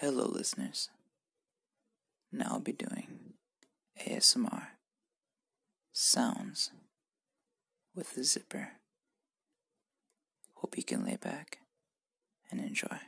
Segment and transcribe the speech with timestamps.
[0.00, 0.90] Hello, listeners.
[2.30, 3.34] Now I'll be doing
[4.00, 4.68] ASMR
[5.92, 6.70] sounds
[7.96, 8.74] with the zipper.
[10.54, 11.58] Hope you can lay back
[12.48, 12.98] and enjoy.